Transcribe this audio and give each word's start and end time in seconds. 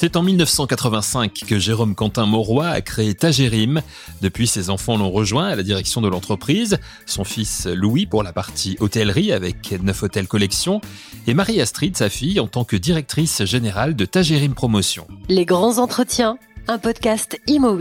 C'est 0.00 0.14
en 0.14 0.22
1985 0.22 1.32
que 1.48 1.58
Jérôme 1.58 1.96
Quentin 1.96 2.24
Mauroy 2.24 2.68
a 2.68 2.80
créé 2.80 3.16
Tagérim. 3.16 3.82
Depuis, 4.22 4.46
ses 4.46 4.70
enfants 4.70 4.96
l'ont 4.96 5.10
rejoint 5.10 5.48
à 5.48 5.56
la 5.56 5.64
direction 5.64 6.00
de 6.00 6.06
l'entreprise. 6.06 6.78
Son 7.04 7.24
fils 7.24 7.66
Louis 7.66 8.06
pour 8.06 8.22
la 8.22 8.32
partie 8.32 8.76
hôtellerie 8.78 9.32
avec 9.32 9.72
neuf 9.82 10.04
hôtels 10.04 10.28
collection 10.28 10.80
et 11.26 11.34
Marie-Astrid, 11.34 11.96
sa 11.96 12.08
fille, 12.08 12.38
en 12.38 12.46
tant 12.46 12.62
que 12.62 12.76
directrice 12.76 13.44
générale 13.44 13.96
de 13.96 14.04
Tagérim 14.04 14.54
Promotion. 14.54 15.08
Les 15.28 15.44
grands 15.44 15.78
entretiens, 15.78 16.38
un 16.68 16.78
podcast 16.78 17.40
Imo. 17.48 17.76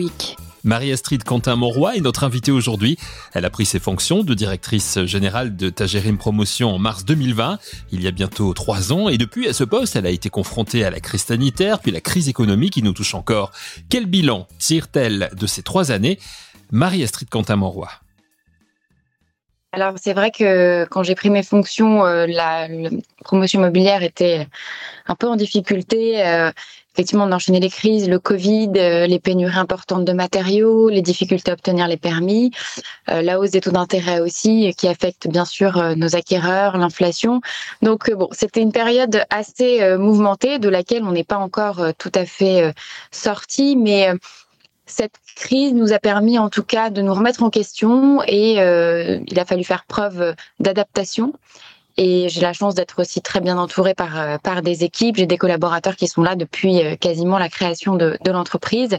Marie-Astrid 0.67 1.23
Quentin-Mauroy 1.23 1.95
est 1.95 2.01
notre 2.01 2.25
invitée 2.25 2.51
aujourd'hui. 2.51 2.97
Elle 3.33 3.45
a 3.45 3.49
pris 3.49 3.65
ses 3.65 3.79
fonctions 3.79 4.23
de 4.23 4.33
directrice 4.33 5.01
générale 5.05 5.55
de 5.55 5.69
Tagérim 5.69 6.17
Promotion 6.17 6.75
en 6.75 6.77
mars 6.77 7.05
2020, 7.05 7.57
il 7.93 8.03
y 8.03 8.07
a 8.07 8.11
bientôt 8.11 8.53
trois 8.53 8.91
ans, 8.91 9.07
et 9.07 9.17
depuis 9.17 9.47
à 9.47 9.53
ce 9.53 9.63
poste, 9.63 9.95
elle 9.95 10.05
a 10.05 10.09
été 10.09 10.29
confrontée 10.29 10.83
à 10.83 10.89
la 10.89 10.99
crise 10.99 11.23
sanitaire, 11.23 11.79
puis 11.79 11.91
la 11.91 12.01
crise 12.01 12.27
économique 12.27 12.73
qui 12.73 12.83
nous 12.83 12.91
touche 12.91 13.15
encore. 13.15 13.53
Quel 13.89 14.07
bilan 14.07 14.45
tire-t-elle 14.59 15.29
de 15.39 15.47
ces 15.47 15.63
trois 15.63 15.91
années? 15.91 16.19
Marie-Astrid 16.71 17.29
Quentin-Mauroy. 17.29 17.87
Alors 19.71 19.93
c'est 19.95 20.13
vrai 20.13 20.31
que 20.31 20.85
quand 20.89 21.03
j'ai 21.03 21.15
pris 21.15 21.29
mes 21.29 21.43
fonctions, 21.43 22.05
euh, 22.05 22.25
la, 22.27 22.67
promotion 23.23 23.61
immobilière 23.61 24.03
était 24.03 24.47
un 25.07 25.15
peu 25.15 25.27
en 25.27 25.37
difficulté. 25.37 26.25
Euh, 26.25 26.51
effectivement, 26.97 27.25
on 27.25 27.31
enchaînait 27.31 27.59
les 27.59 27.69
crises, 27.69 28.09
le 28.09 28.19
Covid, 28.19 28.71
euh, 28.75 29.05
les 29.05 29.19
pénuries 29.19 29.57
importantes 29.57 30.03
de 30.03 30.13
matériaux, 30.13 30.89
les 30.89 31.01
difficultés 31.01 31.51
à 31.51 31.53
obtenir 31.53 31.87
les 31.87 31.97
permis, 31.97 32.51
la 33.07 33.39
hausse 33.39 33.51
des 33.51 33.61
taux 33.61 33.71
d'intérêt 33.71 34.19
aussi, 34.19 34.73
qui 34.77 34.87
affecte 34.87 35.27
bien 35.27 35.45
sûr 35.45 35.95
nos 35.95 36.15
acquéreurs, 36.15 36.77
l'inflation. 36.77 37.41
Donc 37.81 38.11
bon, 38.11 38.27
c'était 38.31 38.61
une 38.61 38.71
période 38.71 39.23
assez 39.29 39.97
mouvementée 39.97 40.59
de 40.59 40.67
laquelle 40.67 41.03
on 41.03 41.11
n'est 41.11 41.23
pas 41.23 41.37
encore 41.37 41.81
tout 41.97 42.11
à 42.15 42.25
fait 42.25 42.73
sorti, 43.11 43.77
mais 43.77 44.11
cette 44.87 45.15
crise 45.35 45.73
nous 45.73 45.93
a 45.93 45.99
permis 45.99 46.39
en 46.39 46.49
tout 46.49 46.63
cas 46.63 46.89
de 46.89 47.01
nous 47.01 47.13
remettre 47.13 47.43
en 47.43 47.49
question 47.49 48.23
et 48.25 48.59
euh, 48.59 49.19
il 49.27 49.39
a 49.39 49.45
fallu 49.45 49.63
faire 49.63 49.85
preuve 49.85 50.33
d'adaptation. 50.59 51.33
Et 51.97 52.29
j'ai 52.29 52.41
la 52.41 52.53
chance 52.53 52.75
d'être 52.75 53.01
aussi 53.01 53.21
très 53.21 53.39
bien 53.39 53.57
entourée 53.57 53.93
par, 53.93 54.19
euh, 54.19 54.37
par 54.37 54.61
des 54.61 54.83
équipes. 54.83 55.17
J'ai 55.17 55.25
des 55.25 55.37
collaborateurs 55.37 55.95
qui 55.95 56.07
sont 56.07 56.21
là 56.21 56.35
depuis 56.35 56.83
euh, 56.83 56.95
quasiment 56.95 57.39
la 57.39 57.49
création 57.49 57.95
de, 57.95 58.17
de 58.23 58.31
l'entreprise. 58.31 58.97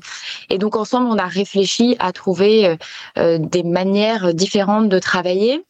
Et 0.51 0.59
donc 0.59 0.77
ensemble, 0.77 1.09
on 1.09 1.19
a 1.19 1.27
réfléchi 1.27 1.97
à 1.99 2.13
trouver 2.13 2.77
des 3.17 3.63
manières 3.63 4.35
différentes 4.35 4.89
de 4.89 4.99
travailler. 4.99 5.65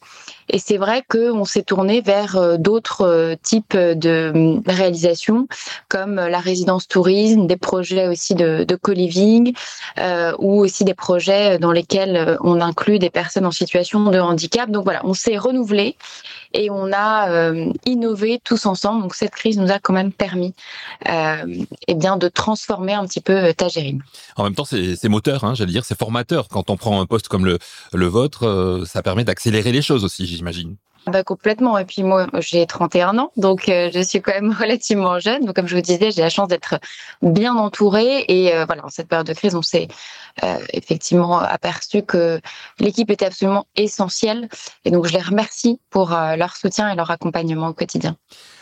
Et 0.51 0.59
c'est 0.59 0.77
vrai 0.77 1.05
qu'on 1.09 1.45
s'est 1.45 1.63
tourné 1.63 2.01
vers 2.01 2.37
euh, 2.37 2.57
d'autres 2.57 3.03
euh, 3.03 3.35
types 3.43 3.77
de 3.77 4.33
hum, 4.35 4.63
réalisations, 4.67 5.49
comme 5.89 6.17
la 6.17 6.41
résidence 6.41 6.89
tourisme, 6.89 7.47
des 7.47 7.57
projets 7.57 8.09
aussi 8.09 8.35
de, 8.35 8.65
co-living, 8.81 9.55
euh, 9.99 10.33
ou 10.39 10.61
aussi 10.61 10.85
des 10.85 10.95
projets 10.95 11.59
dans 11.59 11.73
lesquels 11.73 12.39
on 12.41 12.61
inclut 12.61 12.99
des 12.99 13.11
personnes 13.11 13.47
en 13.47 13.51
situation 13.51 14.11
de 14.11 14.19
handicap. 14.19 14.71
Donc 14.71 14.85
voilà, 14.85 15.01
on 15.05 15.15
s'est 15.15 15.39
renouvelé 15.39 15.97
et 16.55 16.71
on 16.71 16.93
a 16.93 17.31
euh, 17.31 17.73
innové 17.85 18.41
tous 18.43 18.67
ensemble. 18.67 19.03
Donc 19.03 19.15
cette 19.15 19.33
crise 19.33 19.59
nous 19.59 19.71
a 19.71 19.79
quand 19.79 19.93
même 19.93 20.13
permis 20.13 20.55
euh, 21.09 21.45
eh 21.87 21.95
bien 21.95 22.17
de 22.17 22.29
transformer 22.29 22.95
un 22.95 23.07
petit 23.07 23.21
peu 23.21 23.37
euh, 23.37 23.53
Tagérine. 23.53 24.03
En 24.37 24.45
même 24.45 24.55
temps, 24.55 24.65
c'est 24.65 25.09
moteur, 25.09 25.45
hein, 25.45 25.55
j'allais 25.55 25.73
dire, 25.73 25.85
c'est 25.85 25.99
formateur. 25.99 26.49
Quand 26.49 26.71
on 26.71 26.77
prend 26.77 27.01
un 27.01 27.07
poste 27.07 27.29
comme 27.29 27.45
le, 27.45 27.59
le 27.93 28.07
vôtre, 28.07 28.47
euh, 28.47 28.85
ça 28.85 29.03
permet 29.03 29.25
d'accélérer 29.25 29.73
les 29.73 29.83
choses 29.83 30.05
aussi, 30.05 30.27
Bah 31.07 31.23
complètement. 31.23 31.79
Et 31.79 31.85
puis 31.85 32.03
moi, 32.03 32.27
j'ai 32.41 32.67
31 32.67 33.19
ans, 33.19 33.33
donc 33.37 33.69
euh, 33.69 33.91
je 33.93 34.01
suis 34.01 34.21
quand 34.21 34.33
même 34.33 34.53
relativement 34.59 35.19
jeune. 35.19 35.45
Donc 35.45 35.57
comme 35.57 35.67
je 35.67 35.75
vous 35.75 35.83
disais, 35.83 36.11
j'ai 36.11 36.23
la 36.23 36.29
chance 36.29 36.49
d'être 36.49 36.79
bien 37.23 37.55
entourée. 37.57 38.25
Et 38.29 38.55
euh, 38.55 38.65
voilà, 38.67 38.85
en 38.85 38.91
cette 38.91 39.09
période 39.09 39.27
de 39.27 39.33
crise, 39.33 39.55
on 39.55 39.63
s'est 39.63 39.89
euh, 40.43 40.59
effectivement 40.73 41.39
aperçu 41.39 42.03
que 42.03 42.41
l'équipe 42.79 43.11
était 43.11 43.27
absolument 43.27 43.67
essentielle. 43.77 44.49
Et 44.85 44.91
donc 44.91 45.07
je 45.07 45.13
les 45.13 45.23
remercie 45.23 45.81
pour 45.91 46.11
leur 46.11 46.57
soutien 46.57 46.91
et 46.91 46.97
leur 46.97 47.11
accompagnement 47.11 47.69
au 47.69 47.75
quotidien. 47.75 48.17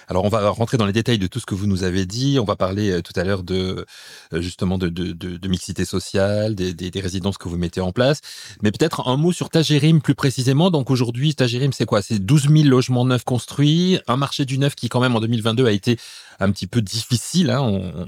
Alors 0.08 0.24
on 0.24 0.28
va 0.28 0.48
rentrer 0.50 0.76
dans 0.76 0.86
les 0.86 0.92
détails 0.92 1.18
de 1.18 1.26
tout 1.26 1.40
ce 1.40 1.46
que 1.46 1.54
vous 1.54 1.66
nous 1.66 1.82
avez 1.82 2.06
dit. 2.06 2.38
On 2.40 2.44
va 2.44 2.56
parler 2.56 2.90
euh, 2.90 3.02
tout 3.02 3.12
à 3.16 3.24
l'heure 3.24 3.42
de 3.42 3.84
euh, 4.32 4.40
justement 4.40 4.78
de, 4.78 4.88
de, 4.88 5.12
de, 5.12 5.48
mixité 5.48 5.84
sociale, 5.84 6.54
des, 6.54 6.74
des, 6.74 6.90
des, 6.90 7.00
résidences 7.00 7.38
que 7.38 7.48
vous 7.48 7.56
mettez 7.56 7.80
en 7.80 7.92
place. 7.92 8.20
Mais 8.62 8.70
peut-être 8.70 9.08
un 9.08 9.16
mot 9.16 9.32
sur 9.32 9.50
Tagérim 9.50 10.00
plus 10.00 10.14
précisément. 10.14 10.70
Donc 10.70 10.90
aujourd'hui, 10.90 11.34
Tagérim, 11.34 11.72
c'est 11.72 11.86
quoi? 11.86 12.02
C'est 12.02 12.18
12 12.18 12.48
000 12.48 12.68
logements 12.68 13.04
neufs 13.04 13.24
construits, 13.24 13.98
un 14.06 14.16
marché 14.16 14.44
du 14.44 14.58
neuf 14.58 14.74
qui 14.74 14.88
quand 14.88 15.00
même 15.00 15.16
en 15.16 15.20
2022 15.20 15.66
a 15.66 15.72
été 15.72 15.98
un 16.38 16.50
petit 16.50 16.66
peu 16.66 16.82
difficile, 16.82 17.50
hein, 17.50 17.60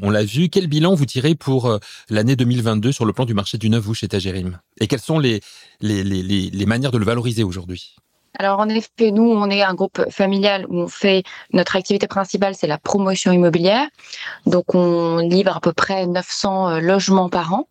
on, 0.03 0.11
l'a 0.11 0.25
vu. 0.25 0.49
Quel 0.49 0.67
bilan 0.67 0.95
vous 0.95 1.07
tirez 1.07 1.35
pour 1.35 1.67
euh, 1.67 1.79
l'année 2.11 2.37
2022 2.37 2.93
sur 2.93 3.05
le 3.05 3.13
plan 3.13 3.25
du 3.25 3.35
marché 3.35 3.59
du 3.59 3.71
neuf, 3.71 3.83
vous, 3.83 3.95
chez 3.95 4.09
Tagérim 4.09 4.59
Et 4.81 4.87
quelles 4.87 5.01
sont 5.01 5.19
les, 5.19 5.41
les, 5.81 6.05
les, 6.05 6.23
les 6.23 6.67
manières 6.67 6.91
de 6.91 6.99
le 6.99 7.05
valoriser 7.05 7.43
aujourd'hui? 7.43 7.97
Alors 8.41 8.61
en 8.61 8.69
effet, 8.69 9.11
nous, 9.11 9.29
on 9.29 9.51
est 9.51 9.63
un 9.63 9.75
groupe 9.75 10.09
familial 10.11 10.65
où 10.69 10.79
on 10.79 10.87
fait 10.87 11.25
notre 11.53 11.75
activité 11.75 12.07
principale, 12.07 12.55
c'est 12.55 12.69
la 12.69 12.79
promotion 12.79 13.33
immobilière. 13.33 13.89
Donc 14.47 14.77
on 14.77 15.19
livre 15.19 15.57
à 15.57 15.61
peu 15.61 15.73
près 15.73 16.07
900 16.07 16.69
euh, 16.69 16.81
logements 16.81 17.29
par 17.29 17.53
an. 17.53 17.69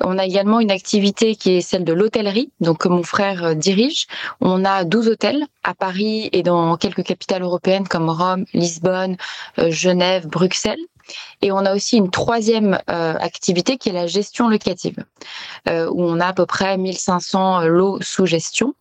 On 0.00 0.18
a 0.18 0.26
également 0.26 0.58
une 0.58 0.72
activité 0.72 1.36
qui 1.36 1.52
est 1.52 1.60
celle 1.60 1.84
de 1.84 1.92
l'hôtellerie, 1.92 2.50
donc 2.60 2.78
que 2.78 2.88
mon 2.88 3.04
frère 3.04 3.44
euh, 3.44 3.54
dirige. 3.54 4.06
On 4.40 4.64
a 4.64 4.82
12 4.82 5.08
hôtels 5.08 5.46
à 5.62 5.74
Paris 5.74 6.28
et 6.32 6.42
dans 6.42 6.76
quelques 6.76 7.04
capitales 7.04 7.42
européennes 7.42 7.86
comme 7.86 8.10
Rome, 8.10 8.44
Lisbonne, 8.52 9.16
euh, 9.60 9.70
Genève, 9.70 10.26
Bruxelles. 10.26 10.80
Et 11.42 11.52
on 11.52 11.58
a 11.58 11.74
aussi 11.74 11.96
une 11.96 12.10
troisième 12.10 12.78
activité 12.86 13.78
qui 13.78 13.88
est 13.88 13.92
la 13.92 14.06
gestion 14.06 14.48
locative, 14.48 14.96
où 15.66 16.02
on 16.02 16.20
a 16.20 16.26
à 16.26 16.32
peu 16.32 16.46
près 16.46 16.76
1500 16.76 17.62
lots 17.62 17.98
sous 18.00 18.26
gestion. 18.26 18.74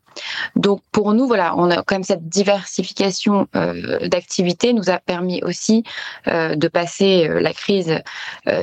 Donc 0.56 0.82
pour 0.92 1.14
nous, 1.14 1.28
voilà, 1.28 1.56
on 1.58 1.70
a 1.70 1.84
quand 1.84 1.96
même 1.96 2.04
cette 2.04 2.28
diversification 2.28 3.48
euh, 3.56 4.08
d'activités 4.08 4.74
nous 4.74 4.90
a 4.90 5.00
permis 5.00 5.42
aussi 5.44 5.84
euh, 6.28 6.56
de 6.56 6.68
passer 6.68 7.28
euh, 7.28 7.40
la 7.40 7.54
crise 7.54 8.02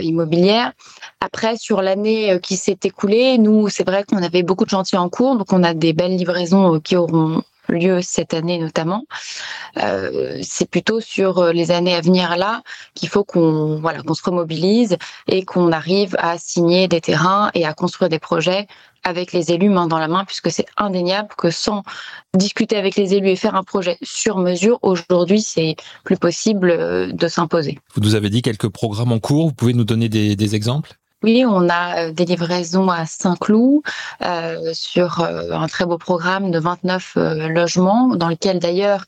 immobilière. 0.01 0.73
Après, 1.21 1.57
sur 1.57 1.83
l'année 1.83 2.39
qui 2.43 2.57
s'est 2.57 2.79
écoulée, 2.85 3.39
nous, 3.39 3.69
c'est 3.69 3.87
vrai 3.87 4.05
qu'on 4.05 4.23
avait 4.23 4.43
beaucoup 4.43 4.65
de 4.65 4.71
chantiers 4.71 4.99
en 4.99 5.09
cours, 5.09 5.37
donc 5.37 5.53
on 5.53 5.63
a 5.63 5.75
des 5.75 5.93
belles 5.93 6.17
livraisons 6.17 6.81
qui 6.81 6.97
auront 6.97 7.43
lieu 7.69 8.01
cette 8.03 8.35
année 8.35 8.59
notamment. 8.59 9.05
Euh, 9.79 10.39
c'est 10.43 10.69
plutôt 10.69 11.01
sur 11.01 11.53
les 11.53 11.71
années 11.71 11.95
à 11.95 12.01
venir 12.01 12.37
là 12.37 12.63
qu'il 12.95 13.09
faut 13.09 13.25
qu'on 13.25 13.81
voilà 13.81 14.03
qu'on 14.03 14.15
se 14.15 14.23
remobilise 14.23 14.97
et 15.27 15.45
qu'on 15.45 15.73
arrive 15.73 16.17
à 16.19 16.39
signer 16.39 16.89
des 16.89 17.01
terrains 17.01 17.51
et 17.55 17.65
à 17.65 17.75
construire 17.75 18.09
des 18.09 18.19
projets 18.19 18.67
avec 19.05 19.33
les 19.33 19.53
élus 19.53 19.69
main 19.69 19.87
dans 19.87 19.99
la 19.99 20.09
main, 20.09 20.25
puisque 20.25 20.51
c'est 20.51 20.67
indéniable 20.77 21.29
que 21.37 21.51
sans 21.51 21.83
discuter 22.35 22.77
avec 22.77 22.97
les 22.97 23.15
élus 23.15 23.29
et 23.29 23.37
faire 23.37 23.55
un 23.55 23.63
projet 23.63 23.99
sur 24.03 24.39
mesure, 24.39 24.79
aujourd'hui, 24.83 25.43
c'est 25.43 25.77
plus 26.05 26.17
possible 26.17 26.71
euh, 26.71 27.13
de 27.13 27.29
s'imposer. 27.29 27.79
Vous 27.95 28.01
nous 28.01 28.15
avez 28.15 28.31
dit 28.31 28.43
quelques 28.43 28.69
programmes 28.69 29.13
en 29.13 29.21
cours, 29.21 29.49
vous 29.49 29.55
pouvez 29.55 29.75
nous 29.75 29.85
donner 29.85 30.09
des 30.09 30.55
exemples? 30.55 30.97
Oui, 31.25 31.43
on 31.47 31.71
a 31.71 32.09
euh, 32.09 32.12
des 32.12 32.27
livraisons 32.27 32.91
à 32.91 33.07
Saint-Cloud 33.07 33.81
euh, 34.21 34.75
sur 34.75 35.23
euh, 35.23 35.53
un 35.53 35.67
très 35.69 35.87
beau 35.87 35.97
programme 35.97 36.51
de 36.51 36.59
29 36.59 37.17
logements, 37.49 38.15
dans 38.15 38.29
lequel 38.29 38.59
d'ailleurs 38.59 39.07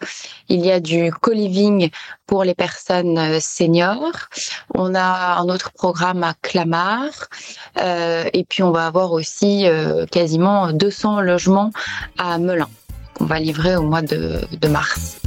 il 0.49 0.65
y 0.65 0.73
a 0.73 0.81
du 0.81 1.13
co-living 1.13 1.91
pour 2.27 2.43
les 2.43 2.55
personnes 2.55 3.39
seniors. 3.39 4.31
On 4.75 4.95
a 4.95 5.37
un 5.41 5.49
autre 5.51 5.73
programme 5.73 6.25
à 6.25 6.33
Clamart, 6.41 7.29
et 7.77 8.45
puis 8.49 8.63
on 8.63 8.71
va 8.71 8.87
avoir 8.87 9.13
aussi 9.13 9.67
quasiment 10.11 10.73
200 10.73 11.21
logements 11.21 11.71
à 12.17 12.39
Melun 12.39 12.69
qu'on 13.15 13.27
va 13.27 13.39
livrer 13.39 13.77
au 13.77 13.83
mois 13.83 14.03
de, 14.03 14.41
de 14.59 14.69
mars. 14.69 15.19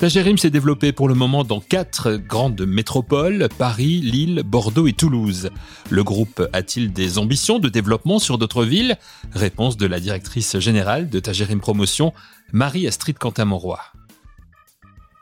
Tagérim 0.00 0.38
s'est 0.38 0.48
développé 0.48 0.92
pour 0.92 1.08
le 1.08 1.14
moment 1.14 1.44
dans 1.44 1.60
quatre 1.60 2.12
grandes 2.12 2.62
métropoles, 2.62 3.48
Paris, 3.58 4.00
Lille, 4.00 4.42
Bordeaux 4.46 4.86
et 4.86 4.94
Toulouse. 4.94 5.50
Le 5.90 6.02
groupe 6.02 6.48
a-t-il 6.54 6.90
des 6.90 7.18
ambitions 7.18 7.58
de 7.58 7.68
développement 7.68 8.18
sur 8.18 8.38
d'autres 8.38 8.64
villes? 8.64 8.96
Réponse 9.34 9.76
de 9.76 9.84
la 9.86 10.00
directrice 10.00 10.58
générale 10.58 11.10
de 11.10 11.20
Tagérim 11.20 11.60
Promotion, 11.60 12.14
Marie-Astrid 12.54 13.18
Cantamoroy. 13.18 13.78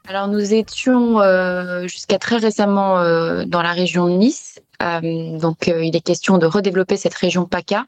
Alors 0.06 0.28
nous 0.28 0.54
étions 0.54 1.20
euh, 1.20 1.88
jusqu'à 1.88 2.20
très 2.20 2.36
récemment 2.36 3.00
euh, 3.00 3.44
dans 3.46 3.62
la 3.62 3.72
région 3.72 4.06
de 4.06 4.12
Nice 4.12 4.60
donc, 4.80 5.69
euh, 5.69 5.84
il 5.84 5.96
est 5.96 6.00
question 6.00 6.38
de 6.38 6.46
redévelopper 6.46 6.96
cette 6.96 7.14
région 7.14 7.46
PACA, 7.46 7.84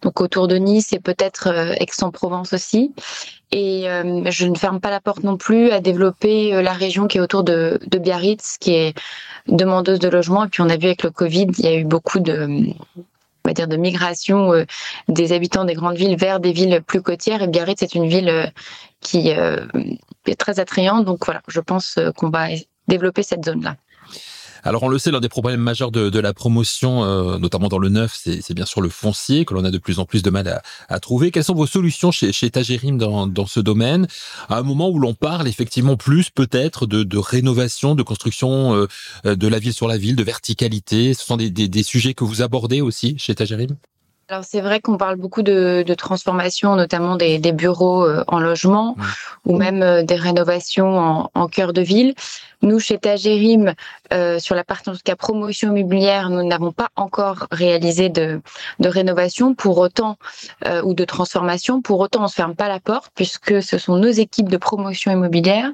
donc 0.00 0.20
autour 0.20 0.48
de 0.48 0.56
Nice 0.56 0.92
et 0.92 0.98
peut-être 0.98 1.48
euh, 1.48 1.74
Aix-en-Provence 1.78 2.54
aussi. 2.54 2.94
Et 3.52 3.86
je 4.28 4.46
ne 4.46 4.54
ferme 4.54 4.78
pas 4.78 4.90
la 4.90 5.00
porte 5.00 5.24
non 5.24 5.36
plus 5.36 5.72
à 5.72 5.80
développer 5.80 6.62
la 6.62 6.72
région 6.72 7.08
qui 7.08 7.18
est 7.18 7.20
autour 7.20 7.42
de, 7.42 7.80
Biarritz, 7.98 8.58
qui 8.58 8.74
est 8.74 8.96
demandeuse 9.48 9.98
de 9.98 10.08
logement. 10.08 10.44
Et 10.44 10.48
puis, 10.48 10.62
on 10.62 10.68
a 10.68 10.76
vu 10.76 10.86
avec 10.86 11.02
le 11.02 11.10
Covid, 11.10 11.48
il 11.58 11.64
y 11.64 11.66
a 11.66 11.74
eu 11.74 11.82
beaucoup 11.82 12.20
de 12.20 12.46
on 13.42 13.48
va 13.48 13.54
dire 13.54 13.66
de 13.66 13.76
migration 13.76 14.52
des 15.08 15.32
habitants 15.32 15.64
des 15.64 15.74
grandes 15.74 15.96
villes 15.96 16.16
vers 16.16 16.38
des 16.38 16.52
villes 16.52 16.80
plus 16.86 17.02
côtières 17.02 17.42
et 17.42 17.48
Biarritz 17.48 17.80
c'est 17.80 17.94
une 17.94 18.06
ville 18.06 18.52
qui 19.00 19.30
est 19.30 20.36
très 20.38 20.60
attrayante 20.60 21.06
donc 21.06 21.24
voilà 21.24 21.40
je 21.48 21.60
pense 21.60 21.98
qu'on 22.16 22.28
va 22.28 22.48
développer 22.86 23.22
cette 23.22 23.44
zone-là. 23.44 23.76
Alors 24.62 24.82
on 24.82 24.88
le 24.88 24.98
sait, 24.98 25.10
l'un 25.10 25.20
des 25.20 25.28
problèmes 25.28 25.60
majeurs 25.60 25.90
de, 25.90 26.20
la 26.20 26.34
promotion, 26.34 27.04
euh, 27.04 27.38
notamment 27.38 27.68
dans 27.68 27.78
le 27.78 27.88
neuf, 27.88 28.20
c'est 28.22 28.54
bien 28.54 28.66
sûr 28.66 28.80
le 28.80 28.88
foncier 28.88 29.44
que 29.44 29.54
l'on 29.54 29.64
a 29.64 29.70
de 29.70 29.78
plus 29.78 29.98
en 29.98 30.04
plus 30.04 30.22
de 30.22 30.30
mal 30.30 30.60
à, 30.88 31.00
trouver. 31.00 31.30
Quelles 31.30 31.44
sont 31.44 31.54
vos 31.54 31.66
solutions 31.66 32.10
chez, 32.10 32.32
chez 32.32 32.50
Tagerim 32.50 32.98
dans, 32.98 33.46
ce 33.46 33.60
domaine? 33.60 34.06
À 34.48 34.58
un 34.58 34.62
moment 34.62 34.90
où 34.90 34.98
l'on 34.98 35.14
parle 35.14 35.48
effectivement 35.48 35.96
plus 35.96 36.30
peut-être 36.30 36.86
de, 36.86 37.18
rénovation, 37.18 37.94
de 37.94 38.02
construction 38.02 38.86
euh, 39.24 39.34
de 39.34 39.48
la 39.48 39.58
ville 39.58 39.72
sur 39.72 39.88
la 39.88 39.96
ville, 39.96 40.16
de 40.16 40.24
verticalité, 40.24 41.14
ce 41.14 41.24
sont 41.24 41.36
des, 41.36 41.82
sujets 41.82 42.14
que 42.14 42.24
vous 42.24 42.42
abordez 42.42 42.80
aussi 42.80 43.16
chez 43.18 43.34
Tagerim? 43.34 43.76
Alors 44.28 44.44
c'est 44.44 44.60
vrai 44.60 44.80
qu'on 44.80 44.96
parle 44.96 45.16
beaucoup 45.16 45.42
de, 45.42 45.84
transformation, 45.94 46.76
notamment 46.76 47.16
des, 47.16 47.38
bureaux 47.52 48.04
euh, 48.04 48.22
en 48.28 48.38
logement 48.38 48.94
mmh. 48.96 49.02
ou 49.46 49.56
même 49.56 50.04
des 50.04 50.14
rénovations 50.14 50.98
en, 50.98 51.30
en 51.34 51.48
cœur 51.48 51.72
de 51.72 51.80
ville. 51.80 52.14
Nous, 52.62 52.78
chez 52.78 52.98
Tagerim, 52.98 53.74
euh, 54.12 54.38
sur 54.38 54.54
la 54.54 54.64
partie 54.64 54.90
en 54.90 54.92
tout 54.92 55.00
cas 55.02 55.16
promotion 55.16 55.74
immobilière, 55.74 56.28
nous 56.28 56.42
n'avons 56.46 56.72
pas 56.72 56.88
encore 56.96 57.46
réalisé 57.50 58.08
de, 58.08 58.40
de 58.78 58.88
rénovation 58.88 59.54
pour 59.54 59.78
autant 59.78 60.18
euh, 60.66 60.82
ou 60.82 60.92
de 60.92 61.04
transformation. 61.04 61.80
Pour 61.80 62.00
autant, 62.00 62.24
on 62.24 62.28
se 62.28 62.34
ferme 62.34 62.54
pas 62.54 62.68
la 62.68 62.80
porte 62.80 63.10
puisque 63.14 63.62
ce 63.62 63.78
sont 63.78 63.96
nos 63.96 64.10
équipes 64.10 64.48
de 64.48 64.56
promotion 64.56 65.10
immobilière 65.10 65.70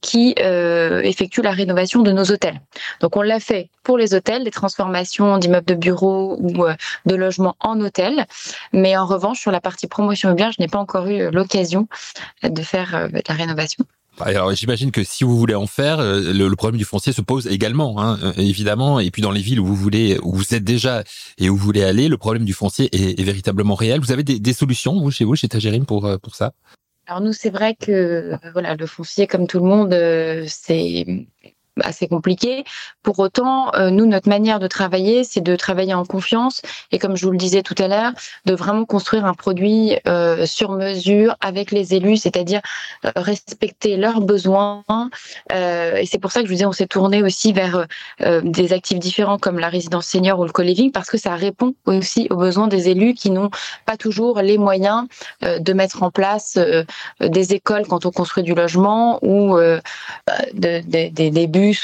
qui 0.00 0.34
euh, 0.40 1.00
effectuent 1.02 1.42
la 1.42 1.52
rénovation 1.52 2.02
de 2.02 2.12
nos 2.12 2.24
hôtels. 2.24 2.60
Donc, 3.00 3.16
on 3.16 3.22
l'a 3.22 3.40
fait 3.40 3.70
pour 3.84 3.96
les 3.96 4.14
hôtels, 4.14 4.44
des 4.44 4.50
transformations 4.50 5.38
d'immeubles 5.38 5.66
de 5.66 5.74
bureaux 5.74 6.36
ou 6.40 6.64
euh, 6.64 6.74
de 7.06 7.14
logements 7.14 7.56
en 7.60 7.80
hôtel. 7.80 8.26
Mais 8.72 8.96
en 8.96 9.06
revanche, 9.06 9.40
sur 9.40 9.50
la 9.50 9.60
partie 9.60 9.86
promotion 9.86 10.28
immobilière, 10.28 10.52
je 10.52 10.60
n'ai 10.60 10.68
pas 10.68 10.78
encore 10.78 11.06
eu 11.06 11.30
l'occasion 11.30 11.88
de 12.42 12.62
faire 12.62 12.94
euh, 12.94 13.08
de 13.08 13.22
la 13.28 13.34
rénovation. 13.34 13.84
Bah, 14.18 14.26
alors 14.26 14.54
j'imagine 14.54 14.92
que 14.92 15.02
si 15.02 15.24
vous 15.24 15.36
voulez 15.36 15.56
en 15.56 15.66
faire, 15.66 15.98
euh, 15.98 16.32
le, 16.32 16.56
problème 16.56 16.78
du 16.78 16.84
foncier 16.84 17.12
se 17.12 17.20
pose 17.20 17.48
également, 17.48 18.00
hein, 18.00 18.18
euh, 18.22 18.32
évidemment. 18.36 19.00
Et 19.00 19.10
puis 19.10 19.22
dans 19.22 19.32
les 19.32 19.40
villes 19.40 19.58
où 19.58 19.66
vous 19.66 19.74
voulez, 19.74 20.18
où 20.22 20.32
vous 20.32 20.54
êtes 20.54 20.62
déjà 20.62 21.02
et 21.38 21.50
où 21.50 21.56
vous 21.56 21.64
voulez 21.64 21.82
aller, 21.82 22.08
le 22.08 22.16
problème 22.16 22.44
du 22.44 22.52
foncier 22.52 22.88
est, 22.92 23.22
véritablement 23.22 23.74
réel. 23.74 24.00
Vous 24.00 24.12
avez 24.12 24.22
des, 24.22 24.52
solutions 24.52 25.00
vous 25.00 25.10
chez 25.10 25.24
vous, 25.24 25.34
chez 25.34 25.48
Tagerim, 25.48 25.84
pour 25.84 26.06
euh, 26.06 26.18
pour 26.18 26.36
ça? 26.36 26.52
Alors 27.06 27.20
nous, 27.20 27.32
c'est 27.32 27.50
vrai 27.50 27.74
que 27.74 28.38
voilà, 28.52 28.76
le 28.76 28.86
foncier, 28.86 29.26
comme 29.26 29.46
tout 29.46 29.58
le 29.58 29.66
monde, 29.66 29.92
c'est 30.46 31.26
assez 31.82 32.08
compliqué. 32.08 32.64
Pour 33.02 33.18
autant, 33.18 33.74
euh, 33.74 33.90
nous, 33.90 34.06
notre 34.06 34.28
manière 34.28 34.60
de 34.60 34.66
travailler, 34.66 35.24
c'est 35.24 35.40
de 35.40 35.56
travailler 35.56 35.94
en 35.94 36.04
confiance 36.04 36.62
et 36.92 36.98
comme 36.98 37.16
je 37.16 37.26
vous 37.26 37.32
le 37.32 37.38
disais 37.38 37.62
tout 37.62 37.74
à 37.78 37.88
l'heure, 37.88 38.12
de 38.44 38.54
vraiment 38.54 38.84
construire 38.84 39.26
un 39.26 39.34
produit 39.34 39.96
euh, 40.06 40.46
sur 40.46 40.72
mesure 40.72 41.36
avec 41.40 41.70
les 41.70 41.94
élus, 41.94 42.18
c'est-à-dire 42.18 42.60
euh, 43.04 43.10
respecter 43.16 43.96
leurs 43.96 44.20
besoins. 44.20 44.84
et 45.50 46.06
c'est 46.06 46.18
pour 46.18 46.32
ça 46.32 46.40
que 46.40 46.46
je 46.46 46.50
vous 46.50 46.56
disais, 46.56 46.66
on 46.66 46.72
s'est 46.72 46.86
tourné 46.86 47.22
aussi 47.22 47.52
vers 47.52 47.86
des 48.42 48.72
actifs 48.72 48.98
différents 48.98 49.38
comme 49.38 49.58
la 49.58 49.68
résidence 49.68 50.06
senior 50.06 50.38
ou 50.38 50.44
le 50.44 50.52
co-living 50.52 50.92
parce 50.92 51.10
que 51.10 51.18
ça 51.18 51.34
répond 51.34 51.74
aussi 51.86 52.26
aux 52.30 52.36
besoins 52.36 52.68
des 52.68 52.88
élus 52.88 53.14
qui 53.14 53.30
n'ont 53.30 53.50
pas 53.86 53.96
toujours 53.96 54.40
les 54.40 54.58
moyens 54.58 55.06
de 55.42 55.72
mettre 55.72 56.02
en 56.02 56.10
place 56.10 56.58
des 57.20 57.54
écoles 57.54 57.86
quand 57.86 58.06
on 58.06 58.10
construit 58.10 58.42
du 58.42 58.54
logement 58.54 59.18
ou 59.22 59.58
des 60.52 60.82
de, 60.82 61.28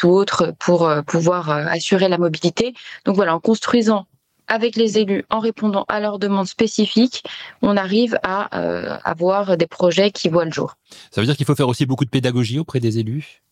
ou 0.05 0.09
autres 0.09 0.55
pour 0.59 0.87
euh, 0.87 1.03
pouvoir 1.03 1.51
euh, 1.51 1.65
assurer 1.67 2.09
la 2.09 2.19
mobilité. 2.19 2.75
Donc 3.05 3.17
voilà, 3.17 3.35
en 3.35 3.41
construisant 3.41 4.07
avec 4.49 4.77
les 4.77 4.99
élus, 4.99 5.25
en 5.31 5.39
répondant 5.39 5.85
à 5.89 6.01
leurs 6.01 6.19
demandes 6.19 6.49
spécifiques, 6.49 7.23
on 7.63 7.77
arrive 7.77 8.19
à 8.23 8.59
euh, 8.59 8.99
avoir 9.05 9.57
des 9.57 9.69
projets 9.69 10.11
qui 10.11 10.29
voient 10.29 10.45
le 10.45 10.51
jour. 10.51 10.75
Ça 11.13 11.21
veut 11.21 11.27
dire 11.27 11.37
qu'il 11.37 11.47
faut 11.47 11.55
faire 11.55 11.69
aussi 11.69 11.87
beaucoup 11.87 12.05
de 12.05 12.11
pédagogie 12.11 12.59
auprès 12.59 12.81
des 12.81 12.99
élus? 12.99 13.43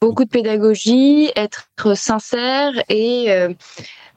Beaucoup 0.00 0.24
de 0.24 0.30
pédagogie, 0.30 1.30
être 1.34 1.68
sincère 1.96 2.72
et 2.88 3.28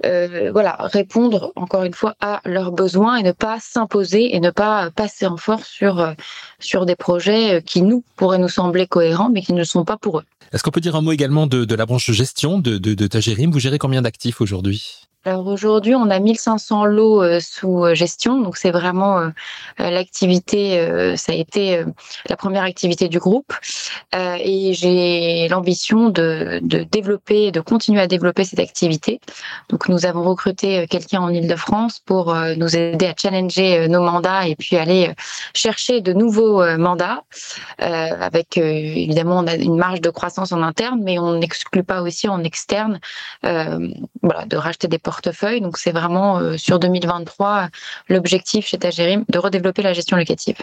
voilà 0.04 0.78
répondre 0.80 1.52
encore 1.56 1.84
une 1.84 1.94
fois 1.94 2.16
à 2.22 2.42
leurs 2.46 2.72
besoins 2.72 3.18
et 3.18 3.24
ne 3.24 3.32
pas 3.32 3.60
s'imposer 3.60 4.36
et 4.36 4.40
ne 4.40 4.52
pas 4.52 4.92
passer 4.92 5.26
en 5.26 5.38
force 5.38 5.68
sur 5.68 6.14
sur 6.60 6.86
des 6.86 6.96
projets 6.96 7.64
qui 7.66 7.82
nous 7.82 8.04
pourraient 8.16 8.38
nous 8.38 8.50
sembler 8.50 8.86
cohérents 8.86 9.30
mais 9.30 9.42
qui 9.42 9.54
ne 9.54 9.64
sont 9.64 9.84
pas 9.84 9.98
pour 9.98 10.20
eux. 10.20 10.26
Est-ce 10.52 10.64
qu'on 10.64 10.72
peut 10.72 10.82
dire 10.82 10.96
un 10.96 11.02
mot 11.02 11.14
également 11.14 11.48
de, 11.48 11.76
la 11.76 11.86
branche 11.86 12.12
gestion 12.12 12.60
de, 12.60 12.78
de, 12.78 12.94
de 12.94 13.08
Tagerim? 13.08 13.52
Vous 13.52 13.60
gérez 13.60 13.78
combien 13.78 14.02
d'actifs 14.02 14.42
aujourd'hui? 14.42 15.01
Alors 15.24 15.46
aujourd'hui, 15.46 15.94
on 15.94 16.10
a 16.10 16.20
1500 16.20 16.86
lots 16.86 17.22
euh, 17.22 17.40
sous 17.40 17.86
euh, 17.86 17.94
gestion, 17.94 18.42
donc 18.42 18.58
c'est 18.58 18.72
vraiment 18.72 19.20
euh, 19.20 19.30
l'activité, 19.78 21.16
ça 21.16 21.32
a 21.32 21.36
été 21.36 21.84
la 22.28 22.36
première 22.36 22.64
activité 22.64 23.08
du 23.08 23.20
groupe, 23.20 23.54
et 24.14 24.74
j'ai 24.74 25.48
l'ambition 25.50 26.10
de, 26.10 26.60
de 26.62 26.84
développer, 26.84 27.52
de 27.52 27.60
continuer 27.60 28.02
à 28.02 28.08
développer 28.08 28.44
cette 28.44 28.60
activité. 28.60 29.20
Donc 29.70 29.90
nous 29.90 30.06
avons 30.06 30.24
recruté 30.24 30.88
quelqu'un 30.88 31.22
en 31.22 31.30
Ile-de-France 31.30 32.00
pour 32.00 32.34
nous 32.58 32.76
aider 32.76 33.08
à 33.08 33.14
challenger 33.18 33.88
nos 33.88 34.02
mandats 34.02 34.48
et 34.48 34.56
puis 34.56 34.78
aller 34.78 35.12
chercher 35.54 36.02
de 36.02 36.14
nouveaux 36.14 36.64
mandats. 36.78 37.24
avec 37.78 38.58
évidemment, 38.58 39.40
on 39.40 39.48
a 39.48 39.56
une 39.56 39.78
marge 39.78 40.02
de 40.02 40.10
croissance 40.10 40.52
en 40.52 40.62
interne, 40.62 41.02
mais 41.04 41.20
on 41.20 41.38
n'exclut 41.38 41.84
pas 41.84 42.02
aussi 42.02 42.28
en 42.28 42.44
externe, 42.44 43.00
de 43.44 44.58
racheter 44.58 44.88
des 44.88 45.00
Donc 45.60 45.78
c'est 45.78 45.92
vraiment 45.92 46.40
euh, 46.40 46.58
sur 46.58 46.80
2023 46.80 47.70
l'objectif 48.10 48.68
chez 48.68 48.78
Tagerim 48.78 49.26
de 49.30 49.40
redévelopper 49.40 49.82
la 49.82 49.94
gestion 49.94 50.18
locative. 50.18 50.58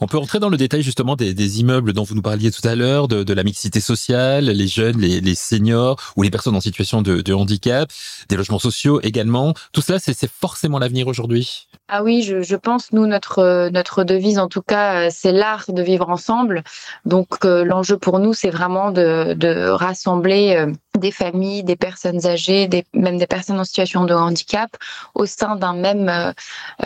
On 0.00 0.06
peut 0.06 0.18
entrer 0.18 0.40
dans 0.40 0.48
le 0.48 0.56
détail 0.56 0.82
justement 0.82 1.14
des, 1.14 1.60
immeubles 1.60 1.92
dont 1.92 2.02
vous 2.02 2.16
nous 2.16 2.22
parliez 2.22 2.50
tout 2.50 2.66
à 2.66 2.74
l'heure, 2.74 3.06
de, 3.06 3.32
la 3.32 3.44
mixité 3.44 3.80
sociale, 3.80 4.46
les 4.46 4.66
jeunes, 4.66 4.98
les, 4.98 5.34
seniors 5.34 5.96
ou 6.16 6.22
les 6.22 6.30
personnes 6.30 6.56
en 6.56 6.60
situation 6.60 7.00
de, 7.00 7.32
handicap, 7.32 7.90
des 8.28 8.36
logements 8.36 8.58
sociaux 8.58 9.00
également. 9.02 9.54
Tout 9.72 9.82
cela, 9.82 9.98
c'est 10.00 10.30
forcément 10.30 10.78
l'avenir 10.78 11.06
aujourd'hui? 11.06 11.68
Ah 11.88 12.02
oui, 12.02 12.22
je, 12.22 12.56
pense, 12.56 12.92
nous, 12.92 13.06
notre, 13.06 13.68
notre 13.68 14.04
devise, 14.04 14.38
en 14.38 14.48
tout 14.48 14.62
cas, 14.62 15.10
c'est 15.10 15.32
l'art 15.32 15.66
de 15.68 15.82
vivre 15.82 16.08
ensemble. 16.08 16.62
Donc, 17.04 17.44
euh, 17.44 17.62
l'enjeu 17.62 17.98
pour 17.98 18.20
nous, 18.20 18.32
c'est 18.32 18.48
vraiment 18.48 18.90
de, 18.90 19.34
de 19.34 19.68
rassembler 19.68 20.56
euh, 20.56 20.72
des 20.98 21.10
familles, 21.10 21.62
des 21.62 21.76
personnes 21.76 22.26
âgées, 22.26 22.68
des, 22.68 22.86
même 22.94 23.18
des 23.18 23.26
personnes 23.26 23.60
en 23.60 23.64
situation 23.64 24.04
de 24.04 24.14
handicap 24.14 24.70
au 25.14 25.26
sein 25.26 25.56
d'un 25.56 25.74
même 25.74 26.08
euh, 26.08 26.32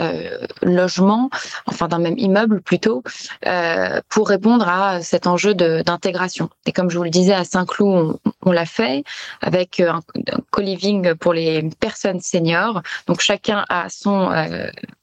euh 0.00 0.47
logement, 0.62 1.31
enfin 1.67 1.87
d'un 1.87 1.99
même 2.00 2.19
immeuble 2.19 2.61
plutôt, 2.61 3.05
euh, 3.47 4.00
pour 4.09 4.29
répondre 4.29 4.69
à 4.69 5.00
cet 5.00 5.29
enjeu 5.29 5.55
d'intégration. 5.55 6.50
Et 6.67 6.73
comme 6.73 6.91
je 6.91 6.99
vous 6.99 7.05
le 7.05 7.11
disais, 7.11 7.35
à 7.35 7.45
Saint-Cloud, 7.45 8.19
on, 8.25 8.31
on 8.45 8.53
l'a 8.53 8.67
fait 8.67 9.05
avec 9.43 9.79
un, 9.81 10.00
un 10.17 10.40
co-living 10.50 11.14
pour 11.14 11.35
les 11.35 11.71
personnes 11.78 12.21
seniors. 12.21 12.83
Donc 13.07 13.21
chacun 13.21 13.64
a 13.69 13.88
son 13.88 14.31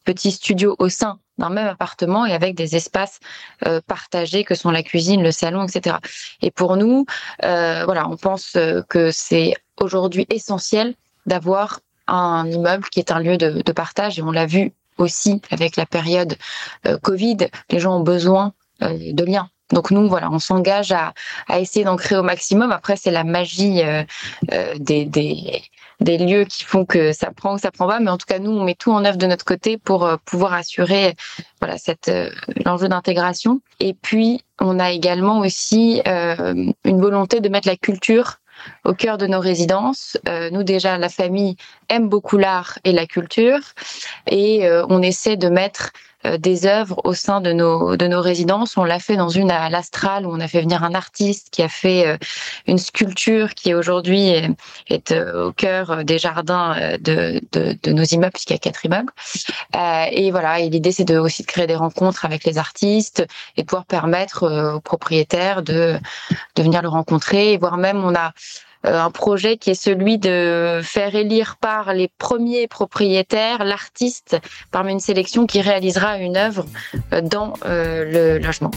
euh, 0.06 0.14
petit 0.14 0.32
studio 0.32 0.76
au 0.80 0.90
sein 0.90 1.20
d'un 1.38 1.50
même 1.50 1.68
appartement 1.68 2.26
et 2.26 2.34
avec 2.34 2.56
des 2.56 2.76
espaces 2.76 3.20
euh, 3.66 3.82
partagés 3.86 4.44
que 4.44 4.56
sont 4.56 4.72
la 4.72 4.84
cuisine, 4.84 5.22
le 5.22 5.32
salon, 5.32 5.66
etc. 5.68 5.98
Et 6.42 6.52
pour 6.52 6.78
nous, 6.78 7.06
euh, 7.44 7.84
voilà, 7.86 8.08
on 8.10 8.18
pense 8.18 8.56
euh, 8.56 8.82
que 8.88 9.12
c'est 9.12 9.54
aujourd'hui 9.80 10.26
essentiel 10.30 10.96
d'avoir 11.26 11.80
un 12.08 12.50
immeuble 12.50 12.86
qui 12.90 13.00
est 13.00 13.12
un 13.12 13.20
lieu 13.20 13.38
de, 13.38 13.62
de 13.62 13.72
partage 13.72 14.20
et 14.20 14.22
on 14.22 14.32
l'a 14.32 14.46
vu 14.46 14.72
aussi 14.98 15.42
avec 15.52 15.76
la 15.76 15.86
période 15.86 16.38
Covid, 17.02 17.38
les 17.70 17.80
gens 17.80 17.98
ont 17.98 18.04
besoin 18.04 18.54
de 18.80 19.26
liens. 19.26 19.50
Donc 19.72 19.92
nous, 19.92 20.08
voilà, 20.08 20.30
on 20.32 20.40
s'engage 20.40 20.94
à, 20.94 21.14
à 21.50 21.60
essayer 21.60 21.84
d'en 21.84 21.98
créer 21.98 22.18
au 22.18 22.24
maximum. 22.24 22.72
Après, 22.72 22.96
c'est 22.96 23.12
la 23.12 23.26
magie 23.26 23.82
des, 24.78 25.06
des, 25.06 25.64
des 26.00 26.18
lieux 26.18 26.46
qui 26.46 26.64
font 26.64 26.86
que 26.86 27.14
ça 27.14 27.32
prend 27.32 27.56
ou 27.56 27.58
ça 27.58 27.72
prend 27.72 27.88
pas. 27.88 28.00
Mais 28.00 28.10
en 28.10 28.18
tout 28.18 28.26
cas, 28.26 28.40
nous, 28.40 28.52
on 28.52 28.64
met 28.64 28.76
tout 28.76 28.92
en 28.92 29.06
œuvre 29.06 29.18
de 29.18 29.26
notre 29.26 29.46
côté 29.46 29.78
pour 29.78 30.06
euh, 30.06 30.18
pouvoir 30.26 30.54
assurer 30.54 31.16
voilà 31.60 31.78
cette 31.78 32.10
euh, 32.10 32.30
l'enjeu 32.66 32.88
d'intégration. 32.88 33.62
Et 33.80 33.94
puis, 33.94 34.44
on 34.60 34.80
a 34.80 34.92
également 34.92 35.40
aussi 35.40 36.02
euh, 36.08 36.72
une 36.84 37.02
volonté 37.02 37.40
de 37.40 37.50
mettre 37.50 37.68
la 37.68 37.78
culture 37.78 38.38
au 38.86 38.94
cœur 38.94 39.18
de 39.18 39.28
nos 39.28 39.42
résidences. 39.42 40.18
nous 40.54 40.64
déjà, 40.64 40.98
la 40.98 41.10
famille 41.10 41.58
aime 41.90 42.08
beaucoup 42.08 42.38
l'art 42.38 42.80
et 42.86 42.94
la 42.94 43.06
culture, 43.06 43.60
et 44.32 44.66
on 44.88 45.02
essaie 45.02 45.36
de 45.36 45.50
mettre 45.50 45.92
euh, 45.92 46.15
des 46.38 46.66
œuvres 46.66 47.02
au 47.04 47.14
sein 47.14 47.42
de 47.42 47.52
nos 47.52 47.96
de 47.98 48.08
nos 48.08 48.22
résidences. 48.22 48.78
On 48.78 48.84
l'a 48.84 49.00
fait 49.00 49.16
dans 49.16 49.30
une 49.30 49.52
à 49.52 49.70
l'Astral 49.70 50.26
où 50.26 50.32
on 50.32 50.40
a 50.40 50.48
fait 50.48 50.62
venir 50.62 50.84
un 50.84 50.94
artiste 50.94 51.50
qui 51.52 51.62
a 51.62 51.70
fait 51.70 52.08
euh, 52.08 52.18
une 52.68 52.78
sculpture 52.78 53.54
qui 53.54 53.74
aujourd'hui 53.74 54.30
est, 54.88 55.12
euh, 55.12 55.48
au 55.48 55.52
cœur 55.52 56.04
des 56.04 56.18
jardins 56.18 56.76
de, 57.00 57.42
de, 57.52 57.78
de 57.82 57.92
nos 57.92 58.04
immeubles 58.04 58.34
puisqu'il 58.34 58.54
y 58.54 58.56
a 58.56 58.60
quatre 58.60 58.86
immeubles. 58.86 59.12
et 60.12 60.32
voilà, 60.32 60.60
et 60.60 60.70
l'idée 60.70 60.92
c'est 60.92 61.06
de 61.06 61.18
aussi 61.18 61.44
de 61.44 61.48
créer 61.48 61.68
des 61.68 61.76
rencontres 61.76 62.26
avec 62.26 62.44
les 62.44 62.58
artistes 62.58 63.26
et 63.58 63.62
de 63.62 63.68
pouvoir 63.68 63.86
permettre 63.86 64.76
aux 64.76 64.80
propriétaires 64.80 65.62
de 65.62 66.00
de 66.56 66.64
venir 66.64 66.82
le 66.82 66.90
rencontrer, 66.90 67.58
voire 67.58 67.78
même 67.78 68.04
on 68.04 68.16
a 68.16 68.28
euh, 68.28 68.32
un 68.86 69.12
projet 69.12 69.58
qui 69.58 69.72
est 69.72 69.82
celui 69.82 70.18
de 70.18 70.82
faire 70.84 71.16
élire 71.16 71.58
par 71.58 71.94
les 71.94 72.10
premiers 72.18 72.68
propriétaires 72.68 73.64
l'artiste 73.64 74.38
parmi 74.72 74.94
une 74.94 75.00
sélection 75.00 75.46
qui 75.46 75.62
réalisera 75.62 76.18
une 76.18 76.38
œuvre 76.38 76.66
euh, 77.14 77.22
dans 77.22 77.54
euh, 77.66 78.38
le 78.38 78.46
logement. 78.46 78.72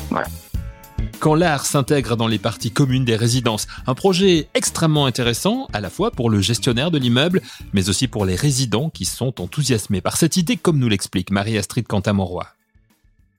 Quand 1.20 1.34
l'art 1.34 1.66
s'intègre 1.66 2.16
dans 2.16 2.28
les 2.28 2.38
parties 2.38 2.70
communes 2.70 3.04
des 3.04 3.16
résidences. 3.16 3.66
Un 3.88 3.94
projet 3.94 4.48
extrêmement 4.54 5.06
intéressant, 5.06 5.66
à 5.72 5.80
la 5.80 5.90
fois 5.90 6.12
pour 6.12 6.30
le 6.30 6.40
gestionnaire 6.40 6.92
de 6.92 6.98
l'immeuble, 6.98 7.42
mais 7.72 7.88
aussi 7.88 8.06
pour 8.06 8.24
les 8.24 8.36
résidents 8.36 8.88
qui 8.88 9.04
sont 9.04 9.40
enthousiasmés 9.40 10.00
par 10.00 10.16
cette 10.16 10.36
idée, 10.36 10.56
comme 10.56 10.78
nous 10.78 10.88
l'explique 10.88 11.30
Marie-Astrid 11.30 11.88
Cantamoroy. 11.88 12.46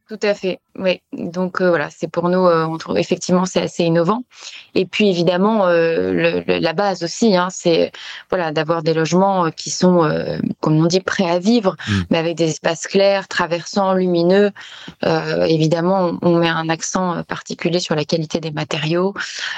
Tout 0.09 0.17
à 0.23 0.33
fait, 0.33 0.59
oui. 0.73 1.03
Donc 1.13 1.61
euh, 1.61 1.69
voilà, 1.69 1.91
c'est 1.91 2.07
pour 2.07 2.29
nous, 2.29 2.43
euh, 2.47 2.65
on 2.65 2.79
trouve 2.79 2.97
effectivement 2.97 3.45
c'est 3.45 3.61
assez 3.61 3.83
innovant. 3.83 4.23
Et 4.73 4.87
puis 4.87 5.07
évidemment, 5.07 5.67
euh, 5.67 6.41
la 6.47 6.73
base 6.73 7.03
aussi, 7.03 7.37
hein, 7.37 7.49
c'est 7.51 7.91
voilà 8.31 8.51
d'avoir 8.51 8.81
des 8.81 8.95
logements 8.95 9.51
qui 9.51 9.69
sont, 9.69 10.09
comme 10.61 10.83
on 10.83 10.87
dit, 10.87 10.99
prêts 10.99 11.29
à 11.29 11.37
vivre, 11.37 11.75
mmh. 11.87 11.93
mais 12.09 12.17
avec 12.17 12.37
des 12.37 12.49
espaces 12.49 12.87
clairs, 12.87 13.27
traversants, 13.27 13.93
lumineux. 13.93 14.49
évidemment, 15.03 16.17
on 16.23 16.39
met 16.39 16.49
un 16.49 16.69
accent 16.69 17.23
particulier 17.25 17.79
sur 17.79 17.93
la 17.93 18.03
qualité 18.03 18.39
des 18.39 18.51
matériaux. 18.51 19.13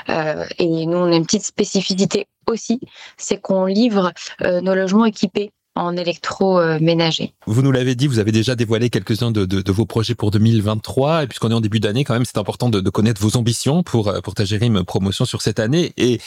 et 0.09 0.85
nous, 0.85 0.97
on 0.97 1.13
a 1.13 1.15
une 1.15 1.25
petite 1.25 1.45
spécificité 1.45 2.27
aussi, 2.45 2.81
c'est 3.15 3.39
qu'on 3.39 3.65
livre 3.65 4.11
nos 4.41 4.75
logements 4.75 5.05
équipés 5.05 5.53
en 5.75 5.95
électroménager. 5.95 7.33
Vous 7.45 7.61
nous 7.61 7.71
l'avez 7.71 7.95
dit, 7.95 8.07
vous 8.07 8.19
avez 8.19 8.31
déjà 8.31 8.55
dévoilé 8.55 8.89
quelques-uns 8.89 9.31
de, 9.31 9.71
vos 9.71 9.85
projets 9.85 10.15
pour 10.15 10.31
2023. 10.31 11.23
Et 11.23 11.27
puisqu'on 11.27 11.51
est 11.51 11.53
en 11.53 11.61
début 11.61 11.79
d'année, 11.79 12.03
quand 12.03 12.13
même, 12.13 12.25
c'est 12.25 12.37
important 12.37 12.69
de, 12.69 12.89
connaître 12.89 13.21
vos 13.21 13.37
ambitions 13.37 13.83
pour, 13.83 14.13
pour 14.21 14.33
Tagerim 14.33 14.83
Promotion 14.83 15.25
sur 15.25 15.41
cette 15.41 15.59
année. 15.59 15.93
Et 15.97 16.19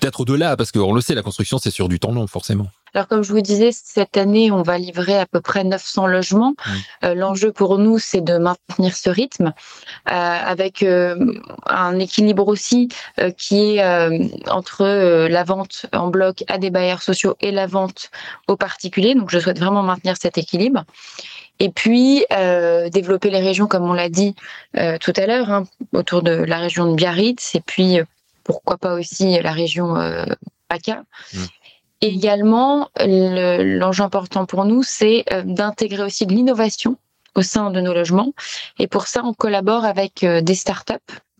peut-être 0.00 0.20
au-delà, 0.20 0.56
parce 0.56 0.70
qu'on 0.70 0.92
le 0.92 1.00
sait, 1.00 1.14
la 1.14 1.22
construction, 1.22 1.58
c'est 1.58 1.70
sur 1.70 1.88
du 1.88 1.98
temps 1.98 2.12
long, 2.12 2.26
forcément. 2.26 2.68
Alors, 2.94 3.08
comme 3.08 3.24
je 3.24 3.32
vous 3.32 3.40
disais, 3.40 3.70
cette 3.72 4.16
année, 4.16 4.52
on 4.52 4.62
va 4.62 4.78
livrer 4.78 5.18
à 5.18 5.26
peu 5.26 5.40
près 5.40 5.64
900 5.64 6.06
logements. 6.06 6.54
Euh, 7.04 7.14
l'enjeu 7.14 7.50
pour 7.50 7.78
nous, 7.78 7.98
c'est 7.98 8.20
de 8.20 8.38
maintenir 8.38 8.94
ce 8.94 9.10
rythme 9.10 9.46
euh, 9.46 10.12
avec 10.12 10.84
euh, 10.84 11.16
un 11.66 11.98
équilibre 11.98 12.46
aussi 12.46 12.88
qui 13.36 13.76
est 13.76 14.48
entre 14.48 14.84
la 15.28 15.44
vente 15.44 15.86
en 15.92 16.08
bloc 16.08 16.44
à 16.46 16.58
des 16.58 16.70
bailleurs 16.70 17.02
sociaux 17.02 17.36
et 17.40 17.50
la 17.50 17.66
vente 17.66 18.10
aux 18.46 18.56
particuliers. 18.56 19.14
Donc, 19.14 19.30
je 19.30 19.40
souhaite 19.40 19.58
vraiment 19.58 19.82
maintenir 19.82 20.14
cet 20.20 20.38
équilibre. 20.38 20.84
Et 21.58 21.70
puis, 21.70 22.24
développer 22.92 23.30
les 23.30 23.40
régions, 23.40 23.66
comme 23.66 23.88
on 23.88 23.92
l'a 23.92 24.08
dit 24.08 24.36
tout 25.00 25.12
à 25.16 25.26
l'heure, 25.26 25.50
hein, 25.50 25.64
autour 25.92 26.22
de 26.22 26.32
la 26.32 26.58
région 26.58 26.90
de 26.90 26.94
Biarritz, 26.94 27.54
et 27.54 27.60
puis 27.60 27.98
pourquoi 28.44 28.76
pas 28.76 28.94
aussi 28.94 29.40
la 29.40 29.52
région 29.52 29.94
PACA. 30.68 31.02
Mmh 31.32 31.38
également, 32.04 32.90
l'enjeu 33.00 34.04
important 34.04 34.46
pour 34.46 34.64
nous, 34.64 34.82
c'est 34.82 35.24
euh, 35.32 35.42
d'intégrer 35.44 36.02
aussi 36.02 36.26
de 36.26 36.32
l'innovation 36.32 36.96
au 37.34 37.42
sein 37.42 37.70
de 37.70 37.80
nos 37.80 37.94
logements. 37.94 38.32
Et 38.78 38.86
pour 38.86 39.06
ça, 39.06 39.22
on 39.24 39.32
collabore 39.32 39.84
avec 39.84 40.22
euh, 40.22 40.40
des 40.40 40.54
startups 40.54 40.94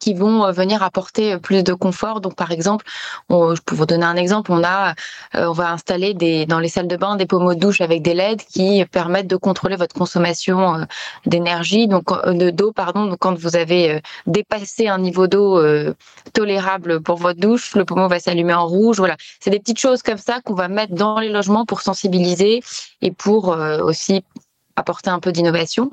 qui 0.04 0.12
vont 0.12 0.44
euh, 0.44 0.52
venir 0.52 0.82
apporter 0.82 1.32
euh, 1.32 1.38
plus 1.38 1.62
de 1.62 1.72
confort. 1.72 2.20
Donc, 2.20 2.34
par 2.34 2.50
exemple, 2.50 2.84
je 3.30 3.60
peux 3.64 3.74
vous 3.74 3.86
donner 3.86 4.04
un 4.04 4.16
exemple. 4.16 4.52
On 4.52 4.62
a, 4.62 4.90
euh, 5.34 5.46
on 5.46 5.52
va 5.52 5.72
installer 5.72 6.12
des, 6.12 6.44
dans 6.44 6.60
les 6.60 6.68
salles 6.68 6.88
de 6.88 6.96
bain 6.96 7.16
des 7.16 7.24
pommeaux 7.24 7.54
de 7.54 7.60
douche 7.60 7.80
avec 7.80 8.02
des 8.02 8.12
LED 8.12 8.42
qui 8.44 8.84
permettent 8.84 9.26
de 9.26 9.36
contrôler 9.36 9.76
votre 9.76 9.94
consommation 9.94 10.86
d'énergie, 11.24 11.88
donc 11.88 12.06
de 12.42 12.50
d'eau, 12.50 12.70
pardon. 12.72 13.06
Donc, 13.06 13.18
quand 13.18 13.34
vous 13.38 13.56
avez 13.56 14.02
dépassé 14.26 14.88
un 14.88 14.98
niveau 14.98 15.26
d'eau 15.26 15.48
tolérable 16.34 17.00
pour 17.00 17.16
votre 17.16 17.40
douche, 17.40 17.74
le 17.74 17.84
pommeau 17.84 18.08
va 18.08 18.20
s'allumer 18.20 18.54
en 18.54 18.66
rouge. 18.66 18.98
Voilà, 18.98 19.16
c'est 19.40 19.50
des 19.50 19.60
petites 19.60 19.80
choses 19.80 20.02
comme 20.02 20.18
ça 20.18 20.40
qu'on 20.44 20.54
va 20.54 20.68
mettre 20.68 20.94
dans 20.94 21.18
les 21.18 21.30
logements 21.30 21.64
pour 21.64 21.80
sensibiliser 21.80 22.62
et 23.00 23.10
pour 23.10 23.56
aussi 23.90 24.22
apporter 24.76 25.10
un 25.10 25.20
peu 25.20 25.32
d'innovation. 25.32 25.90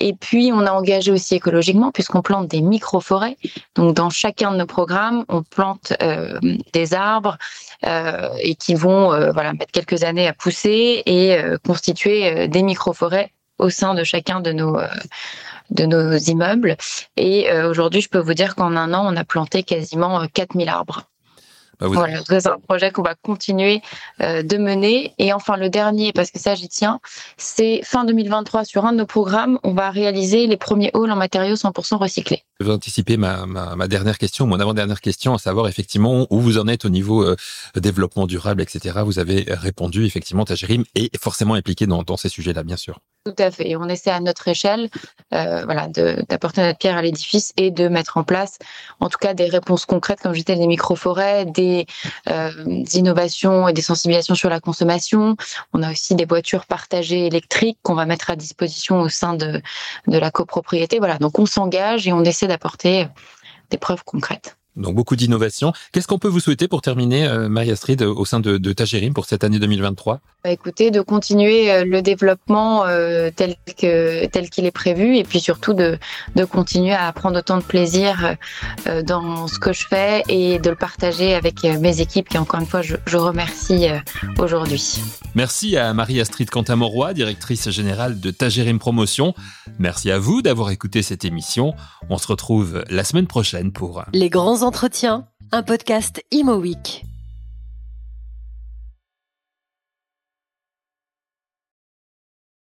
Et 0.00 0.12
puis, 0.12 0.50
on 0.52 0.60
a 0.60 0.72
engagé 0.72 1.10
aussi 1.10 1.34
écologiquement 1.34 1.90
puisqu'on 1.90 2.22
plante 2.22 2.48
des 2.48 2.60
micro-forêts. 2.60 3.36
Donc, 3.74 3.94
dans 3.94 4.10
chacun 4.10 4.52
de 4.52 4.56
nos 4.56 4.66
programmes, 4.66 5.24
on 5.28 5.42
plante 5.42 5.94
euh, 6.02 6.38
des 6.72 6.94
arbres 6.94 7.38
euh, 7.84 8.28
et 8.40 8.54
qui 8.54 8.74
vont 8.74 9.12
euh, 9.12 9.32
voilà 9.32 9.52
mettre 9.52 9.72
quelques 9.72 10.04
années 10.04 10.28
à 10.28 10.34
pousser 10.34 11.02
et 11.06 11.38
constituer 11.66 12.48
des 12.48 12.62
micro-forêts 12.62 13.32
au 13.58 13.70
sein 13.70 13.94
de 13.94 14.04
chacun 14.04 14.40
de 14.40 14.52
nos 14.52 14.78
de 15.70 15.84
nos 15.84 16.16
immeubles. 16.16 16.76
Et 17.16 17.50
aujourd'hui, 17.52 18.00
je 18.00 18.08
peux 18.08 18.18
vous 18.18 18.34
dire 18.34 18.54
qu'en 18.54 18.76
un 18.76 18.92
an, 18.92 19.12
on 19.12 19.16
a 19.16 19.24
planté 19.24 19.62
quasiment 19.62 20.26
4000 20.32 20.68
arbres. 20.68 21.02
Bah, 21.78 21.88
voilà, 21.88 22.20
c'est 22.24 22.46
un 22.46 22.58
projet 22.58 22.90
qu'on 22.90 23.02
va 23.02 23.14
continuer 23.14 23.82
euh, 24.22 24.42
de 24.42 24.56
mener. 24.56 25.12
Et 25.18 25.32
enfin, 25.32 25.56
le 25.56 25.68
dernier, 25.68 26.12
parce 26.12 26.30
que 26.30 26.38
ça, 26.38 26.54
j'y 26.54 26.68
tiens, 26.68 27.00
c'est 27.36 27.82
fin 27.84 28.04
2023, 28.04 28.64
sur 28.64 28.86
un 28.86 28.92
de 28.92 28.98
nos 28.98 29.06
programmes, 29.06 29.58
on 29.62 29.74
va 29.74 29.90
réaliser 29.90 30.46
les 30.46 30.56
premiers 30.56 30.90
halls 30.94 31.10
en 31.10 31.16
matériaux 31.16 31.56
100% 31.56 31.96
recyclés. 31.96 32.45
Je 32.58 32.64
vais 32.64 32.72
anticiper 32.72 33.18
ma, 33.18 33.44
ma, 33.44 33.86
dernière 33.86 34.16
question, 34.16 34.46
mon 34.46 34.58
avant-dernière 34.58 35.02
question, 35.02 35.34
à 35.34 35.38
savoir 35.38 35.68
effectivement 35.68 36.26
où 36.30 36.40
vous 36.40 36.56
en 36.56 36.68
êtes 36.68 36.86
au 36.86 36.88
niveau 36.88 37.22
euh, 37.22 37.36
développement 37.74 38.26
durable, 38.26 38.62
etc. 38.62 39.00
Vous 39.04 39.18
avez 39.18 39.44
répondu, 39.46 40.06
effectivement, 40.06 40.46
Tajirim 40.46 40.84
est 40.94 41.14
forcément 41.22 41.52
impliqué 41.52 41.86
dans, 41.86 42.16
ces 42.16 42.30
sujets-là, 42.30 42.62
bien 42.62 42.78
sûr. 42.78 42.98
Tout 43.26 43.34
à 43.38 43.50
fait. 43.50 43.68
Et 43.68 43.76
on 43.76 43.88
essaie 43.88 44.10
à 44.10 44.20
notre 44.20 44.48
échelle, 44.48 44.88
euh, 45.34 45.64
voilà, 45.64 45.88
d'apporter 45.88 46.62
notre 46.62 46.78
pierre 46.78 46.96
à 46.96 47.02
l'édifice 47.02 47.52
et 47.56 47.70
de 47.70 47.88
mettre 47.88 48.16
en 48.16 48.24
place, 48.24 48.58
en 49.00 49.08
tout 49.10 49.18
cas, 49.18 49.34
des 49.34 49.46
réponses 49.46 49.84
concrètes, 49.84 50.20
comme 50.22 50.32
j'étais 50.32 50.56
des 50.56 50.68
micro-forêts, 50.68 51.44
des, 51.44 51.86
euh, 52.30 52.50
innovations 52.94 53.68
et 53.68 53.74
des 53.74 53.82
sensibilisations 53.82 54.36
sur 54.36 54.48
la 54.48 54.60
consommation. 54.60 55.36
On 55.74 55.82
a 55.82 55.90
aussi 55.90 56.14
des 56.14 56.24
voitures 56.24 56.64
partagées 56.64 57.26
électriques 57.26 57.78
qu'on 57.82 57.94
va 57.94 58.06
mettre 58.06 58.30
à 58.30 58.36
disposition 58.36 59.00
au 59.00 59.08
sein 59.08 59.34
de, 59.34 59.60
de 60.06 60.18
la 60.18 60.30
copropriété. 60.30 60.98
Voilà. 61.00 61.18
Donc, 61.18 61.38
on 61.38 61.46
s'engage 61.46 62.06
et 62.06 62.12
on 62.12 62.22
essaie 62.22 62.45
d'apporter 62.46 63.06
des 63.70 63.78
preuves 63.78 64.04
concrètes. 64.04 64.58
Donc 64.76 64.94
beaucoup 64.94 65.16
d'innovation. 65.16 65.72
Qu'est-ce 65.92 66.06
qu'on 66.06 66.18
peut 66.18 66.28
vous 66.28 66.40
souhaiter 66.40 66.68
pour 66.68 66.82
terminer, 66.82 67.26
euh, 67.26 67.48
Marie-Astrid, 67.48 68.02
au 68.02 68.24
sein 68.24 68.40
de, 68.40 68.58
de 68.58 68.72
Tagerim 68.72 69.14
pour 69.14 69.24
cette 69.24 69.42
année 69.42 69.58
2023 69.58 70.20
bah, 70.44 70.50
Écoutez, 70.50 70.90
de 70.90 71.00
continuer 71.00 71.72
euh, 71.72 71.84
le 71.84 72.02
développement 72.02 72.84
euh, 72.84 73.30
tel 73.34 73.56
que 73.78 74.26
tel 74.26 74.50
qu'il 74.50 74.66
est 74.66 74.70
prévu 74.70 75.16
et 75.16 75.24
puis 75.24 75.40
surtout 75.40 75.72
de, 75.72 75.98
de 76.34 76.44
continuer 76.44 76.92
à 76.92 77.10
prendre 77.12 77.38
autant 77.38 77.56
de 77.56 77.62
plaisir 77.62 78.36
dans 79.04 79.46
ce 79.48 79.58
que 79.58 79.72
je 79.72 79.86
fais 79.86 80.22
et 80.28 80.58
de 80.58 80.70
le 80.70 80.76
partager 80.76 81.34
avec 81.34 81.64
mes 81.64 82.00
équipes 82.00 82.28
qui, 82.28 82.38
encore 82.38 82.60
une 82.60 82.66
fois, 82.66 82.82
je, 82.82 82.96
je 83.06 83.16
remercie 83.16 83.86
aujourd'hui. 84.38 85.00
Merci 85.34 85.76
à 85.76 85.92
Marie-Astrid 85.92 86.50
Cantamoroy, 86.50 87.14
directrice 87.14 87.70
générale 87.70 88.20
de 88.20 88.30
Tagerim 88.30 88.78
Promotion. 88.78 89.34
Merci 89.78 90.10
à 90.10 90.18
vous 90.18 90.42
d'avoir 90.42 90.70
écouté 90.70 91.02
cette 91.02 91.24
émission. 91.24 91.74
On 92.08 92.18
se 92.18 92.26
retrouve 92.26 92.84
la 92.88 93.04
semaine 93.04 93.26
prochaine 93.26 93.72
pour 93.72 94.04
Les 94.12 94.30
grands 94.30 94.62
Entretien, 94.66 95.28
un 95.52 95.62
podcast 95.62 96.20
Imo 96.32 96.56
Week. 96.56 97.04